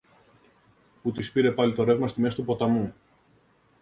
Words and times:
που 1.01 1.11
τις 1.11 1.31
πήρε 1.31 1.51
πάλι 1.51 1.73
το 1.73 1.83
ρεύμα 1.83 2.07
στη 2.07 2.21
μέση 2.21 2.35
του 2.35 2.45
ποταμού. 2.45 2.93